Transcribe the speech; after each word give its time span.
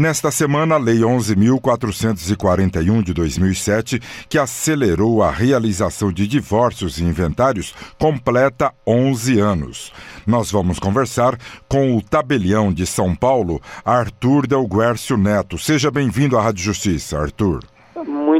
Nesta 0.00 0.30
semana, 0.30 0.76
a 0.76 0.78
Lei 0.78 1.00
11.441 1.00 3.02
de 3.02 3.12
2007, 3.12 4.00
que 4.30 4.38
acelerou 4.38 5.22
a 5.22 5.30
realização 5.30 6.10
de 6.10 6.26
divórcios 6.26 6.96
e 6.96 7.04
inventários, 7.04 7.74
completa 7.98 8.72
11 8.86 9.38
anos. 9.38 9.92
Nós 10.26 10.50
vamos 10.50 10.78
conversar 10.78 11.38
com 11.68 11.94
o 11.94 12.00
tabelião 12.00 12.72
de 12.72 12.86
São 12.86 13.14
Paulo, 13.14 13.60
Arthur 13.84 14.46
Del 14.46 14.66
Guercio 14.66 15.18
Neto. 15.18 15.58
Seja 15.58 15.90
bem-vindo 15.90 16.38
à 16.38 16.42
Rádio 16.44 16.64
Justiça, 16.64 17.20
Arthur. 17.20 17.62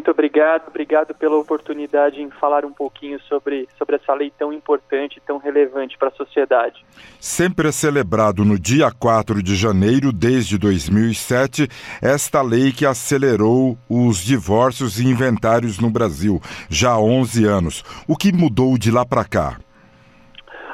Muito 0.00 0.12
obrigado, 0.12 0.68
obrigado 0.68 1.14
pela 1.14 1.36
oportunidade 1.36 2.22
em 2.22 2.30
falar 2.30 2.64
um 2.64 2.72
pouquinho 2.72 3.20
sobre, 3.24 3.68
sobre 3.76 3.96
essa 3.96 4.14
lei 4.14 4.32
tão 4.38 4.50
importante, 4.50 5.20
tão 5.26 5.36
relevante 5.36 5.98
para 5.98 6.08
a 6.08 6.12
sociedade. 6.12 6.82
Sempre 7.20 7.68
é 7.68 7.70
celebrado 7.72 8.42
no 8.42 8.58
dia 8.58 8.90
4 8.90 9.42
de 9.42 9.54
janeiro, 9.54 10.10
desde 10.10 10.56
2007, 10.56 11.68
esta 12.00 12.40
lei 12.40 12.72
que 12.72 12.86
acelerou 12.86 13.76
os 13.90 14.24
divórcios 14.24 14.98
e 14.98 15.06
inventários 15.06 15.78
no 15.78 15.90
Brasil, 15.90 16.40
já 16.70 16.92
há 16.92 16.98
11 16.98 17.44
anos. 17.44 17.84
O 18.08 18.16
que 18.16 18.32
mudou 18.32 18.78
de 18.78 18.90
lá 18.90 19.04
para 19.04 19.22
cá? 19.22 19.58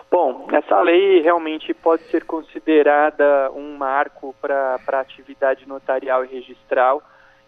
Bom, 0.09 0.47
essa 0.52 0.80
lei 0.83 1.21
realmente 1.21 1.74
pode 1.74 2.05
ser 2.13 2.24
considerada 2.27 3.51
um 3.57 3.77
marco 3.77 4.33
para 4.41 4.79
a 4.87 5.01
atividade 5.01 5.66
notarial 5.66 6.24
e 6.24 6.29
registral 6.29 7.02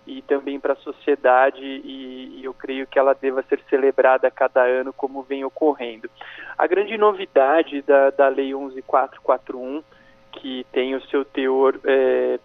e 0.09 0.23
também 0.23 0.59
para 0.59 0.73
a 0.73 0.77
sociedade 0.77 1.63
e, 1.63 2.41
e, 2.41 2.45
eu 2.45 2.55
creio 2.55 2.87
que 2.87 2.99
ela 2.99 3.13
deva 3.13 3.43
ser 3.43 3.61
celebrada 3.69 4.27
a 4.27 4.31
cada 4.31 4.63
ano 4.63 4.91
como 4.93 5.23
vem 5.23 5.45
ocorrendo. 5.45 6.09
A 6.57 6.67
grande 6.67 6.97
novidade 6.97 7.83
da, 7.83 8.09
da 8.11 8.29
Lei 8.29 8.55
11441, 8.55 9.83
que 10.33 10.67
tem 10.73 10.95
o 10.95 11.03
seu 11.09 11.27
teor 11.27 11.79
é, 11.85 12.41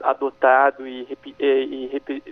adotado 0.00 0.86
e, 0.86 1.06
é, 1.40 1.62
e, 1.62 1.86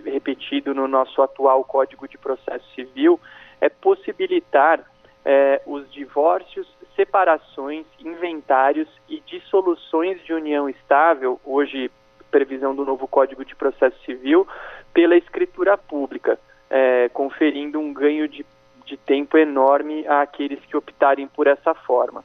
repetido 0.05 0.73
no 0.73 0.87
nosso 0.87 1.21
atual 1.21 1.63
Código 1.65 2.07
de 2.07 2.17
Processo 2.17 2.65
Civil, 2.73 3.19
é 3.59 3.67
possibilitar 3.67 4.79
é, 5.25 5.61
os 5.65 5.91
divórcios, 5.91 6.67
separações, 6.95 7.85
inventários 7.99 8.87
e 9.09 9.21
dissoluções 9.25 10.23
de 10.23 10.33
união 10.33 10.69
estável, 10.69 11.39
hoje 11.43 11.91
previsão 12.29 12.75
do 12.75 12.85
novo 12.85 13.07
Código 13.07 13.43
de 13.43 13.55
Processo 13.55 13.97
Civil, 14.05 14.47
pela 14.93 15.15
escritura 15.15 15.77
pública, 15.77 16.39
é, 16.69 17.09
conferindo 17.09 17.79
um 17.79 17.93
ganho 17.93 18.27
de, 18.27 18.45
de 18.85 18.97
tempo 18.97 19.37
enorme 19.37 20.07
àqueles 20.07 20.59
que 20.65 20.77
optarem 20.77 21.27
por 21.27 21.47
essa 21.47 21.73
forma. 21.73 22.23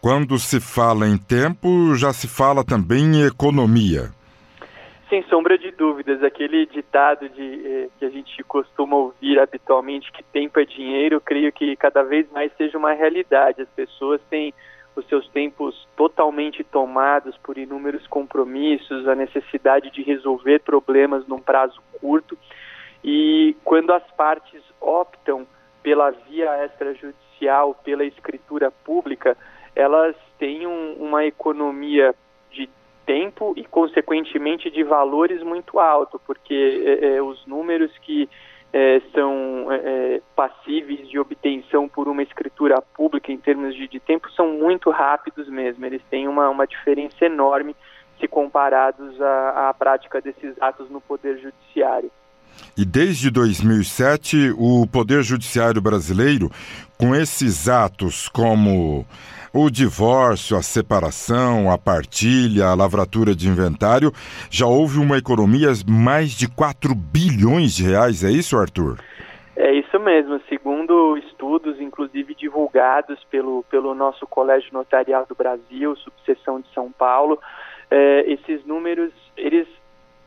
Quando 0.00 0.38
se 0.38 0.60
fala 0.60 1.08
em 1.08 1.16
tempo, 1.16 1.94
já 1.94 2.12
se 2.12 2.28
fala 2.28 2.62
também 2.62 3.04
em 3.04 3.26
economia. 3.26 4.10
Sem 5.08 5.22
sombra 5.24 5.56
de 5.56 5.70
dúvidas, 5.70 6.22
aquele 6.22 6.66
ditado 6.66 7.28
de, 7.28 7.66
eh, 7.66 7.88
que 7.98 8.04
a 8.04 8.10
gente 8.10 8.42
costuma 8.44 8.96
ouvir 8.96 9.38
habitualmente, 9.38 10.12
que 10.12 10.22
tempo 10.24 10.60
é 10.60 10.64
dinheiro, 10.64 11.20
creio 11.20 11.50
que 11.52 11.74
cada 11.76 12.02
vez 12.02 12.30
mais 12.32 12.52
seja 12.58 12.76
uma 12.76 12.92
realidade. 12.92 13.62
As 13.62 13.68
pessoas 13.70 14.20
têm 14.28 14.52
os 14.96 15.06
seus 15.06 15.28
tempos 15.28 15.88
totalmente 15.96 16.62
tomados 16.62 17.36
por 17.38 17.58
inúmeros 17.58 18.06
compromissos, 18.06 19.08
a 19.08 19.14
necessidade 19.14 19.90
de 19.90 20.02
resolver 20.02 20.60
problemas 20.60 21.26
num 21.26 21.40
prazo 21.40 21.80
curto. 22.00 22.38
E 23.02 23.56
quando 23.64 23.92
as 23.92 24.04
partes 24.12 24.62
optam 24.80 25.46
pela 25.82 26.10
via 26.10 26.64
extrajudicial, 26.64 27.74
pela 27.84 28.04
escritura 28.04 28.70
pública, 28.70 29.36
elas 29.76 30.16
têm 30.38 30.66
um, 30.66 30.94
uma 30.94 31.24
economia 31.24 32.14
de 32.50 32.68
tempo 33.04 33.52
e, 33.56 33.64
consequentemente, 33.64 34.70
de 34.70 34.82
valores 34.82 35.42
muito 35.42 35.78
alto, 35.78 36.20
porque 36.26 36.54
é, 36.54 37.16
é, 37.16 37.22
os 37.22 37.44
números 37.46 37.90
que 37.98 38.28
é, 38.76 39.00
são 39.14 39.70
é, 39.70 39.76
é, 39.76 40.22
passíveis 40.34 41.08
de 41.08 41.16
obtenção 41.16 41.88
por 41.88 42.08
uma 42.08 42.24
escritura 42.24 42.82
pública 42.82 43.30
em 43.30 43.38
termos 43.38 43.72
de, 43.72 43.86
de, 43.86 44.00
tempo 44.00 44.28
são 44.32 44.48
muito 44.48 44.90
rápidos 44.90 45.48
mesmo. 45.48 45.86
Eles 45.86 46.02
têm 46.10 46.26
uma, 46.26 46.50
uma 46.50 46.66
diferença 46.66 47.24
enorme 47.24 47.76
se 48.18 48.26
comparados 48.26 49.20
à, 49.22 49.68
à 49.68 49.74
prática 49.74 50.20
desses 50.20 50.60
atos 50.60 50.90
no 50.90 51.00
Poder 51.00 51.38
Judiciário. 51.38 52.10
E 52.76 52.84
desde 52.84 53.30
2007, 53.30 54.54
o 54.56 54.86
Poder 54.86 55.22
Judiciário 55.22 55.80
brasileiro, 55.80 56.50
com 56.98 57.14
esses 57.14 57.68
atos 57.68 58.28
como 58.28 59.06
o 59.52 59.70
divórcio, 59.70 60.56
a 60.56 60.62
separação, 60.62 61.70
a 61.70 61.78
partilha, 61.78 62.66
a 62.66 62.74
lavratura 62.74 63.36
de 63.36 63.48
inventário, 63.48 64.12
já 64.50 64.66
houve 64.66 64.98
uma 64.98 65.16
economia 65.16 65.70
mais 65.86 66.32
de 66.32 66.48
4 66.48 66.92
bilhões 66.92 67.76
de 67.76 67.84
reais, 67.84 68.24
é 68.24 68.30
isso, 68.30 68.58
Arthur? 68.58 68.98
É 69.56 69.72
isso 69.72 70.00
mesmo, 70.00 70.40
segundo 70.48 71.16
estudos, 71.16 71.80
inclusive 71.80 72.34
divulgados 72.34 73.22
pelo, 73.30 73.64
pelo 73.70 73.94
nosso 73.94 74.26
Colégio 74.26 74.70
Notarial 74.72 75.24
do 75.28 75.36
Brasil, 75.36 75.94
subseção 75.96 76.60
de 76.60 76.66
São 76.74 76.90
Paulo, 76.90 77.38
é, 77.88 78.32
esses 78.32 78.66
números, 78.66 79.12
eles 79.36 79.68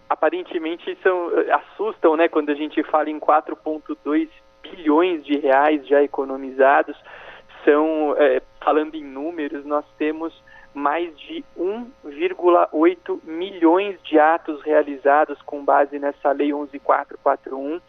aparentemente 0.09 0.97
são, 1.03 1.29
assustam, 1.51 2.15
né, 2.15 2.27
quando 2.27 2.49
a 2.49 2.55
gente 2.55 2.81
fala 2.83 3.09
em 3.09 3.19
4,2 3.19 4.29
bilhões 4.61 5.25
de 5.25 5.37
reais 5.37 5.85
já 5.87 6.01
economizados, 6.01 6.95
são, 7.63 8.15
é, 8.17 8.41
falando 8.61 8.95
em 8.95 9.03
números, 9.03 9.65
nós 9.65 9.85
temos 9.97 10.33
mais 10.73 11.17
de 11.19 11.43
1,8 11.57 13.19
milhões 13.23 14.01
de 14.03 14.19
atos 14.19 14.61
realizados 14.61 15.41
com 15.41 15.65
base 15.65 15.97
nessa 15.97 16.31
Lei 16.31 16.53
11441. 16.53 17.81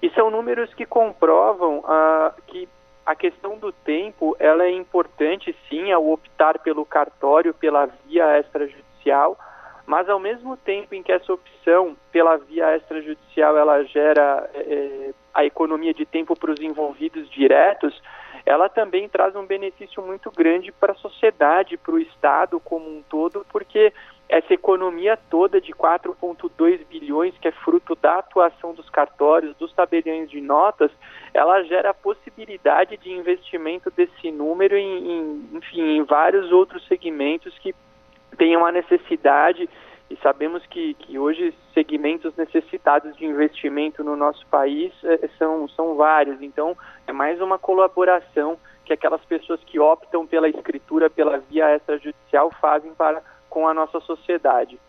E 0.00 0.08
são 0.10 0.30
números 0.30 0.72
que 0.72 0.86
comprovam 0.86 1.82
ah, 1.86 2.32
que 2.46 2.68
a 3.04 3.14
questão 3.14 3.58
do 3.58 3.72
tempo 3.72 4.36
ela 4.38 4.64
é 4.64 4.70
importante 4.70 5.54
sim 5.68 5.90
ao 5.90 6.08
optar 6.08 6.60
pelo 6.60 6.86
cartório, 6.86 7.52
pela 7.52 7.86
via 8.06 8.38
extrajudicial, 8.38 9.36
mas 9.90 10.08
ao 10.08 10.20
mesmo 10.20 10.56
tempo 10.56 10.94
em 10.94 11.02
que 11.02 11.10
essa 11.10 11.32
opção 11.32 11.96
pela 12.12 12.36
via 12.36 12.76
extrajudicial 12.76 13.58
ela 13.58 13.82
gera 13.82 14.48
é, 14.54 15.10
a 15.34 15.44
economia 15.44 15.92
de 15.92 16.06
tempo 16.06 16.38
para 16.38 16.52
os 16.52 16.60
envolvidos 16.60 17.28
diretos, 17.28 18.00
ela 18.46 18.68
também 18.68 19.08
traz 19.08 19.34
um 19.34 19.44
benefício 19.44 20.00
muito 20.00 20.30
grande 20.30 20.70
para 20.70 20.92
a 20.92 20.94
sociedade, 20.94 21.76
para 21.76 21.92
o 21.92 21.98
Estado 21.98 22.60
como 22.60 22.88
um 22.88 23.02
todo, 23.02 23.44
porque 23.50 23.92
essa 24.28 24.54
economia 24.54 25.18
toda 25.28 25.60
de 25.60 25.72
4,2 25.72 26.86
bilhões, 26.86 27.36
que 27.38 27.48
é 27.48 27.52
fruto 27.52 27.96
da 27.96 28.20
atuação 28.20 28.72
dos 28.72 28.88
cartórios, 28.88 29.56
dos 29.56 29.72
tabeliões 29.72 30.30
de 30.30 30.40
notas, 30.40 30.92
ela 31.34 31.64
gera 31.64 31.90
a 31.90 31.94
possibilidade 31.94 32.96
de 32.96 33.10
investimento 33.10 33.90
desse 33.90 34.30
número 34.30 34.76
em, 34.76 35.10
em 35.10 35.48
enfim, 35.54 35.96
em 35.96 36.04
vários 36.04 36.52
outros 36.52 36.86
segmentos 36.86 37.58
que 37.58 37.74
tenham 38.40 38.64
a 38.64 38.72
necessidade 38.72 39.68
e 40.08 40.16
sabemos 40.22 40.64
que, 40.64 40.94
que 40.94 41.18
hoje 41.18 41.54
segmentos 41.74 42.34
necessitados 42.36 43.14
de 43.18 43.26
investimento 43.26 44.02
no 44.02 44.16
nosso 44.16 44.46
país 44.46 44.94
eh, 45.04 45.28
são, 45.38 45.68
são 45.68 45.94
vários. 45.94 46.40
Então, 46.40 46.74
é 47.06 47.12
mais 47.12 47.38
uma 47.42 47.58
colaboração 47.58 48.58
que 48.86 48.94
aquelas 48.94 49.22
pessoas 49.26 49.62
que 49.62 49.78
optam 49.78 50.26
pela 50.26 50.48
escritura, 50.48 51.10
pela 51.10 51.36
via 51.36 51.76
extrajudicial, 51.76 52.50
fazem 52.62 52.94
para 52.94 53.22
com 53.50 53.68
a 53.68 53.74
nossa 53.74 54.00
sociedade. 54.00 54.80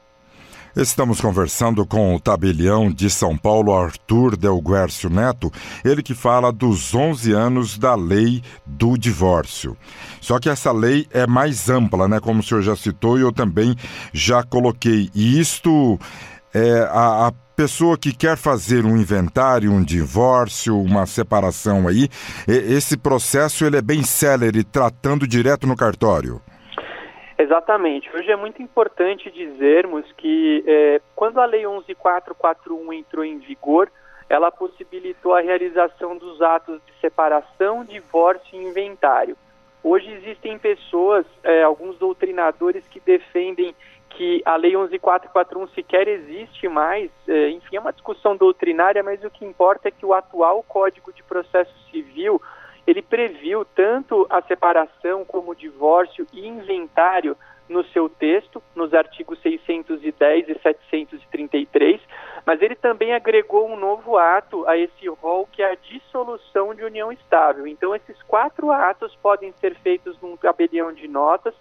Estamos 0.75 1.19
conversando 1.19 1.85
com 1.85 2.15
o 2.15 2.19
tabelião 2.19 2.89
de 2.89 3.09
São 3.09 3.37
Paulo, 3.37 3.75
Arthur 3.75 4.37
Delguércio 4.37 5.09
Neto, 5.09 5.51
ele 5.83 6.01
que 6.01 6.13
fala 6.13 6.49
dos 6.49 6.95
11 6.95 7.33
anos 7.33 7.77
da 7.77 7.93
lei 7.93 8.41
do 8.65 8.97
divórcio. 8.97 9.75
Só 10.21 10.39
que 10.39 10.47
essa 10.47 10.71
lei 10.71 11.05
é 11.11 11.27
mais 11.27 11.69
ampla, 11.69 12.07
né? 12.07 12.21
Como 12.21 12.39
o 12.39 12.43
senhor 12.43 12.61
já 12.61 12.73
citou 12.73 13.19
e 13.19 13.21
eu 13.21 13.33
também 13.33 13.75
já 14.13 14.43
coloquei. 14.43 15.09
E 15.13 15.37
isto 15.41 15.99
é 16.53 16.87
a, 16.89 17.27
a 17.27 17.31
pessoa 17.53 17.97
que 17.97 18.13
quer 18.13 18.37
fazer 18.37 18.85
um 18.85 18.95
inventário, 18.95 19.73
um 19.73 19.83
divórcio, 19.83 20.81
uma 20.81 21.05
separação 21.05 21.85
aí, 21.85 22.07
esse 22.47 22.95
processo 22.95 23.65
ele 23.65 23.75
é 23.75 23.81
bem 23.81 24.03
célere, 24.03 24.63
tratando 24.63 25.27
direto 25.27 25.67
no 25.67 25.75
cartório. 25.75 26.41
Exatamente. 27.41 28.07
Hoje 28.15 28.31
é 28.31 28.35
muito 28.35 28.61
importante 28.61 29.31
dizermos 29.31 30.05
que 30.11 30.63
é, 30.67 31.01
quando 31.15 31.41
a 31.41 31.45
Lei 31.45 31.65
11441 31.65 32.93
entrou 32.93 33.25
em 33.25 33.39
vigor, 33.39 33.91
ela 34.29 34.51
possibilitou 34.51 35.33
a 35.33 35.41
realização 35.41 36.15
dos 36.15 36.39
atos 36.39 36.79
de 36.85 36.93
separação, 37.01 37.83
divórcio 37.83 38.53
e 38.53 38.63
inventário. 38.63 39.35
Hoje 39.83 40.11
existem 40.11 40.59
pessoas, 40.59 41.25
é, 41.43 41.63
alguns 41.63 41.97
doutrinadores 41.97 42.87
que 42.87 42.99
defendem 42.99 43.73
que 44.11 44.43
a 44.45 44.55
Lei 44.55 44.75
11441 44.75 45.67
sequer 45.69 46.07
existe 46.07 46.67
mais. 46.67 47.09
É, 47.27 47.49
enfim, 47.49 47.75
é 47.75 47.79
uma 47.79 47.91
discussão 47.91 48.37
doutrinária, 48.37 49.01
mas 49.01 49.23
o 49.23 49.31
que 49.31 49.43
importa 49.43 49.87
é 49.87 49.91
que 49.91 50.05
o 50.05 50.13
atual 50.13 50.61
Código 50.67 51.11
de 51.11 51.23
Processo 51.23 51.73
Civil 51.89 52.39
ele 52.85 53.01
previu 53.01 53.63
tanto 53.63 54.25
a 54.29 54.41
separação 54.41 55.23
como 55.25 55.51
o 55.51 55.55
divórcio 55.55 56.25
e 56.33 56.47
inventário 56.47 57.37
no 57.71 57.85
seu 57.85 58.09
texto, 58.09 58.61
nos 58.75 58.93
artigos 58.93 59.39
610 59.41 60.49
e 60.49 60.59
733, 60.59 62.01
mas 62.45 62.61
ele 62.61 62.75
também 62.75 63.13
agregou 63.13 63.69
um 63.69 63.77
novo 63.77 64.17
ato 64.17 64.67
a 64.67 64.77
esse 64.77 65.07
rol 65.07 65.47
que 65.49 65.63
é 65.63 65.71
a 65.71 65.75
dissolução 65.75 66.75
de 66.75 66.83
união 66.83 67.11
estável. 67.11 67.65
Então, 67.65 67.95
esses 67.95 68.21
quatro 68.23 68.71
atos 68.71 69.15
podem 69.21 69.53
ser 69.53 69.75
feitos 69.75 70.19
num 70.21 70.35
tabelião 70.35 70.91
de 70.91 71.07
notas. 71.07 71.53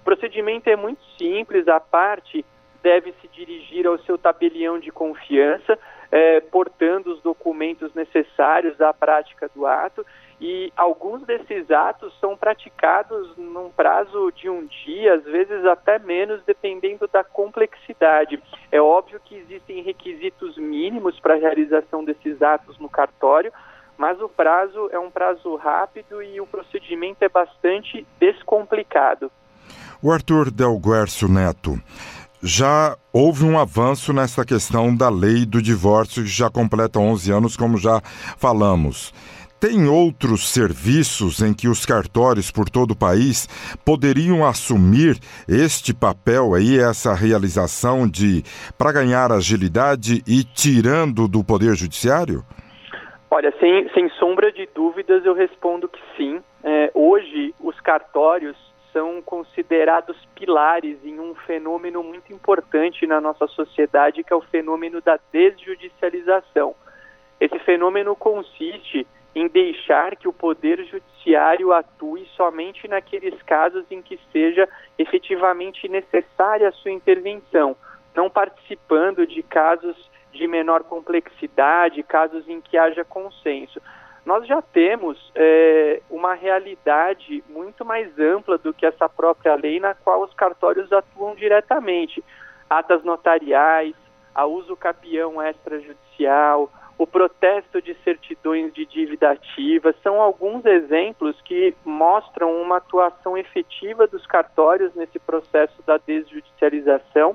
O 0.00 0.04
procedimento 0.04 0.70
é 0.70 0.76
muito 0.76 1.02
simples, 1.18 1.66
a 1.66 1.80
parte 1.80 2.44
deve 2.80 3.12
se 3.20 3.28
dirigir 3.28 3.86
ao 3.86 3.98
seu 4.00 4.16
tabelião 4.16 4.78
de 4.78 4.92
confiança, 4.92 5.76
eh, 6.10 6.40
portando 6.40 7.12
os 7.12 7.22
documentos 7.22 7.92
necessários 7.94 8.80
à 8.80 8.92
prática 8.92 9.50
do 9.54 9.66
ato 9.66 10.04
e 10.40 10.72
alguns 10.76 11.22
desses 11.22 11.68
atos 11.70 12.14
são 12.20 12.36
praticados 12.36 13.36
num 13.36 13.70
prazo 13.70 14.30
de 14.32 14.48
um 14.48 14.66
dia, 14.66 15.14
às 15.14 15.24
vezes 15.24 15.64
até 15.64 15.98
menos, 15.98 16.42
dependendo 16.44 17.08
da 17.08 17.24
complexidade. 17.24 18.40
É 18.70 18.80
óbvio 18.80 19.20
que 19.24 19.34
existem 19.34 19.82
requisitos 19.82 20.56
mínimos 20.56 21.18
para 21.18 21.34
a 21.34 21.38
realização 21.38 22.04
desses 22.04 22.40
atos 22.40 22.78
no 22.78 22.88
cartório, 22.88 23.52
mas 23.96 24.20
o 24.20 24.28
prazo 24.28 24.88
é 24.92 24.98
um 24.98 25.10
prazo 25.10 25.56
rápido 25.56 26.22
e 26.22 26.40
o 26.40 26.46
procedimento 26.46 27.24
é 27.24 27.28
bastante 27.28 28.06
descomplicado. 28.20 29.32
O 30.00 30.12
Arthur 30.12 30.52
Del 30.52 30.78
Guercio 30.78 31.26
Neto, 31.26 31.74
já 32.42 32.96
houve 33.12 33.44
um 33.44 33.58
avanço 33.58 34.12
nessa 34.12 34.44
questão 34.44 34.94
da 34.94 35.08
lei 35.08 35.44
do 35.44 35.60
divórcio, 35.60 36.22
que 36.22 36.28
já 36.28 36.48
completa 36.50 36.98
11 36.98 37.32
anos, 37.32 37.56
como 37.56 37.76
já 37.76 38.00
falamos. 38.36 39.12
Tem 39.60 39.88
outros 39.88 40.48
serviços 40.52 41.42
em 41.42 41.52
que 41.52 41.66
os 41.66 41.84
cartórios 41.84 42.48
por 42.48 42.70
todo 42.70 42.92
o 42.92 42.96
país 42.96 43.48
poderiam 43.84 44.46
assumir 44.46 45.18
este 45.48 45.92
papel 45.92 46.54
aí, 46.54 46.78
essa 46.78 47.12
realização 47.12 48.08
de 48.08 48.44
para 48.78 48.92
ganhar 48.92 49.32
agilidade 49.32 50.22
e 50.28 50.44
tirando 50.44 51.26
do 51.26 51.42
poder 51.42 51.74
judiciário? 51.74 52.44
Olha, 53.28 53.52
sem, 53.58 53.88
sem 53.92 54.08
sombra 54.10 54.52
de 54.52 54.68
dúvidas, 54.72 55.24
eu 55.24 55.34
respondo 55.34 55.88
que 55.88 56.00
sim. 56.16 56.40
É, 56.62 56.92
hoje, 56.94 57.52
os 57.58 57.78
cartórios 57.80 58.56
são 58.92 59.20
considerados 59.22 60.16
pilares 60.34 60.98
em 61.04 61.18
um 61.20 61.34
fenômeno 61.34 62.02
muito 62.02 62.32
importante 62.32 63.06
na 63.06 63.20
nossa 63.20 63.46
sociedade, 63.46 64.24
que 64.24 64.32
é 64.32 64.36
o 64.36 64.40
fenômeno 64.40 65.00
da 65.00 65.18
desjudicialização. 65.32 66.74
Esse 67.40 67.58
fenômeno 67.60 68.16
consiste 68.16 69.06
em 69.34 69.46
deixar 69.46 70.16
que 70.16 70.26
o 70.26 70.32
Poder 70.32 70.84
Judiciário 70.84 71.72
atue 71.72 72.26
somente 72.36 72.88
naqueles 72.88 73.40
casos 73.42 73.84
em 73.90 74.02
que 74.02 74.18
seja 74.32 74.68
efetivamente 74.98 75.88
necessária 75.88 76.68
a 76.68 76.72
sua 76.72 76.90
intervenção, 76.90 77.76
não 78.14 78.28
participando 78.28 79.26
de 79.26 79.42
casos 79.42 79.96
de 80.32 80.46
menor 80.46 80.82
complexidade, 80.84 82.02
casos 82.02 82.48
em 82.48 82.60
que 82.60 82.76
haja 82.76 83.04
consenso. 83.04 83.80
Nós 84.28 84.46
já 84.46 84.60
temos 84.60 85.32
é, 85.34 86.02
uma 86.10 86.34
realidade 86.34 87.42
muito 87.48 87.82
mais 87.82 88.10
ampla 88.18 88.58
do 88.58 88.74
que 88.74 88.84
essa 88.84 89.08
própria 89.08 89.54
lei, 89.54 89.80
na 89.80 89.94
qual 89.94 90.22
os 90.22 90.34
cartórios 90.34 90.92
atuam 90.92 91.34
diretamente. 91.34 92.22
Atas 92.68 93.02
notariais, 93.02 93.94
a 94.34 94.44
uso 94.44 94.76
capião 94.76 95.42
extrajudicial, 95.42 96.70
o 96.98 97.06
protesto 97.06 97.80
de 97.80 97.94
certidões 98.04 98.70
de 98.74 98.84
dívida 98.84 99.30
ativa, 99.30 99.94
são 100.02 100.20
alguns 100.20 100.62
exemplos 100.66 101.34
que 101.40 101.74
mostram 101.82 102.54
uma 102.60 102.76
atuação 102.76 103.34
efetiva 103.34 104.06
dos 104.06 104.26
cartórios 104.26 104.94
nesse 104.94 105.18
processo 105.18 105.82
da 105.86 105.96
desjudicialização, 105.96 107.34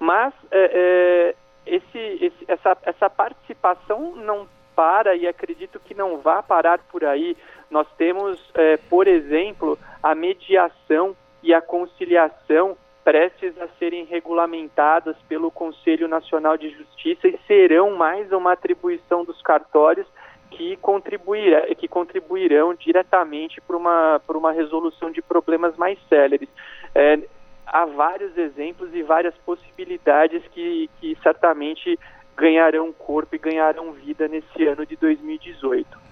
mas 0.00 0.32
é, 0.50 0.70
é, 0.72 1.34
esse, 1.66 1.98
esse, 1.98 2.44
essa, 2.48 2.78
essa 2.82 3.10
participação 3.10 4.16
não 4.16 4.48
para 4.74 5.14
e 5.14 5.26
acredito 5.26 5.80
que 5.80 5.94
não 5.94 6.18
vá 6.18 6.42
parar 6.42 6.78
por 6.90 7.04
aí. 7.04 7.36
Nós 7.70 7.86
temos, 7.96 8.38
é, 8.54 8.76
por 8.76 9.06
exemplo, 9.06 9.78
a 10.02 10.14
mediação 10.14 11.16
e 11.42 11.52
a 11.52 11.60
conciliação 11.60 12.76
prestes 13.04 13.56
a 13.60 13.68
serem 13.78 14.04
regulamentadas 14.06 15.16
pelo 15.28 15.50
Conselho 15.50 16.08
Nacional 16.08 16.56
de 16.56 16.70
Justiça 16.70 17.28
e 17.28 17.38
serão 17.46 17.94
mais 17.94 18.32
uma 18.32 18.52
atribuição 18.52 19.24
dos 19.24 19.40
cartórios 19.42 20.06
que, 20.50 20.76
contribuirá, 20.76 21.62
que 21.74 21.86
contribuirão 21.86 22.74
diretamente 22.74 23.60
para 23.60 23.76
uma, 23.76 24.20
para 24.26 24.38
uma 24.38 24.52
resolução 24.52 25.10
de 25.10 25.20
problemas 25.20 25.76
mais 25.76 25.98
céleres. 26.08 26.48
É, 26.94 27.18
há 27.66 27.84
vários 27.84 28.36
exemplos 28.38 28.94
e 28.94 29.02
várias 29.02 29.34
possibilidades 29.44 30.42
que, 30.48 30.88
que 31.00 31.16
certamente 31.22 31.98
ganharão 32.36 32.92
corpo 32.92 33.34
e 33.34 33.38
ganharão 33.38 33.92
vida 33.92 34.28
nesse 34.28 34.66
ano 34.66 34.84
de 34.86 34.96
2018. 34.96 36.04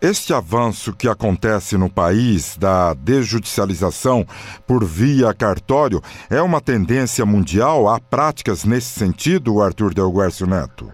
Este 0.00 0.32
avanço 0.32 0.96
que 0.96 1.08
acontece 1.08 1.76
no 1.76 1.92
país 1.92 2.56
da 2.56 2.94
desjudicialização 2.94 4.24
por 4.64 4.84
via 4.84 5.34
cartório 5.34 6.00
é 6.30 6.40
uma 6.40 6.60
tendência 6.60 7.26
mundial? 7.26 7.88
Há 7.88 7.98
práticas 7.98 8.64
nesse 8.64 8.96
sentido, 8.96 9.60
Arthur 9.60 9.92
Del 9.92 10.12
Guercio 10.12 10.46
Neto? 10.46 10.92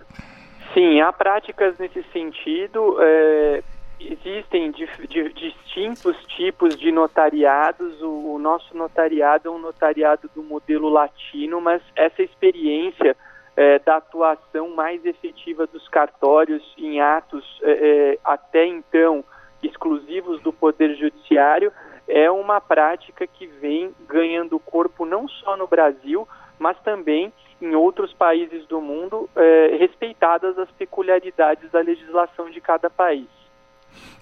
Sim, 0.73 1.03
há 1.03 1.13
práticas 1.13 1.77
nesse 1.79 2.03
sentido. 2.15 2.97
É, 2.99 3.63
existem 4.01 4.71
di, 4.71 4.89
di, 5.07 5.33
distintos 5.35 6.17
tipos 6.37 6.75
de 6.75 6.91
notariados. 6.91 8.01
O, 8.01 8.37
o 8.37 8.39
nosso 8.39 8.75
notariado 8.75 9.49
é 9.49 9.53
um 9.53 9.59
notariado 9.59 10.31
do 10.35 10.43
modelo 10.43 10.89
latino, 10.89 11.61
mas 11.61 11.83
essa 11.95 12.23
experiência 12.23 13.15
é, 13.57 13.79
da 13.79 13.97
atuação 13.97 14.71
mais 14.71 15.05
efetiva 15.05 15.67
dos 15.67 15.89
cartórios 15.89 16.63
em 16.77 17.01
atos 17.01 17.45
é, 17.63 17.71
é, 17.71 18.19
até 18.25 18.67
então 18.67 19.25
exclusivos 19.63 20.43
do 20.43 20.53
Poder 20.53 20.95
Judiciário 20.97 21.73
é 22.07 22.31
uma 22.31 22.61
prática 22.61 23.27
que 23.27 23.47
vem 23.47 23.95
ganhando 24.07 24.59
corpo 24.59 25.07
não 25.07 25.27
só 25.27 25.57
no 25.57 25.67
Brasil, 25.67 26.29
mas 26.59 26.79
também 26.81 27.33
em 27.63 27.75
outros 27.75 28.13
países 28.13 28.67
do 28.67 28.81
mundo, 28.81 29.29
é, 29.35 29.77
respeitadas 29.79 30.59
as 30.59 30.71
peculiaridades 30.73 31.71
da 31.71 31.81
legislação 31.81 32.51
de 32.51 32.61
cada 32.61 32.91
país. 32.91 33.29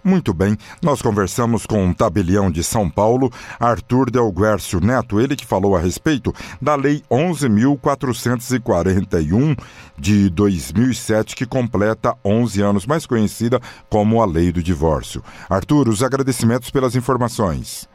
Muito 0.05 0.35
bem, 0.35 0.57
nós 0.83 1.01
conversamos 1.01 1.65
com 1.65 1.85
um 1.85 1.95
tabelião 1.95 2.51
de 2.51 2.65
São 2.65 2.91
Paulo, 2.91 3.31
Arthur 3.61 4.11
Del 4.11 4.33
Guercio 4.33 4.81
Neto, 4.81 5.21
ele 5.21 5.37
que 5.37 5.47
falou 5.47 5.77
a 5.77 5.79
respeito 5.79 6.33
da 6.61 6.75
Lei 6.75 7.03
11.441 7.09 9.57
de 9.97 10.29
2007, 10.31 11.37
que 11.37 11.47
completa 11.47 12.17
11 12.25 12.63
anos, 12.63 12.85
mais 12.85 13.07
conhecida 13.07 13.61
como 13.89 14.21
a 14.21 14.27
Lei 14.27 14.51
do 14.51 14.61
Divórcio. 14.61 15.23
Arthur, 15.49 15.89
os 15.89 16.03
agradecimentos 16.03 16.69
pelas 16.71 16.97
informações. 16.97 17.89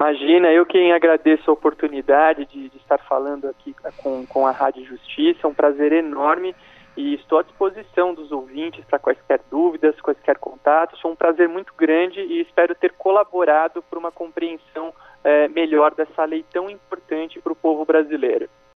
Imagina, 0.00 0.48
eu 0.48 0.64
quem 0.64 0.94
agradeço 0.94 1.50
a 1.50 1.52
oportunidade 1.52 2.46
de, 2.46 2.70
de 2.70 2.76
estar 2.78 2.96
falando 3.06 3.46
aqui 3.46 3.76
com, 3.98 4.24
com 4.26 4.46
a 4.46 4.50
Rádio 4.50 4.82
Justiça, 4.86 5.40
é 5.44 5.46
um 5.46 5.52
prazer 5.52 5.92
enorme 5.92 6.56
e 7.00 7.14
estou 7.14 7.38
à 7.38 7.42
disposição 7.42 8.12
dos 8.12 8.30
ouvintes 8.30 8.84
para 8.84 8.98
quaisquer 8.98 9.40
dúvidas, 9.50 9.98
quaisquer 10.02 10.36
contatos. 10.36 11.00
Foi 11.00 11.10
um 11.10 11.16
prazer 11.16 11.48
muito 11.48 11.72
grande 11.74 12.20
e 12.20 12.42
espero 12.42 12.74
ter 12.74 12.92
colaborado 12.92 13.82
para 13.82 13.98
uma 13.98 14.12
compreensão 14.12 14.92
eh, 15.24 15.48
melhor 15.48 15.94
dessa 15.94 16.26
lei 16.26 16.44
tão 16.52 16.68
importante 16.68 17.40
para 17.40 17.52
o 17.52 17.56
povo 17.56 17.86
brasileiro. 17.86 18.50